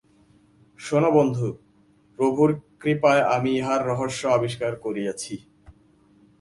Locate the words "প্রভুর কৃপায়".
2.19-3.23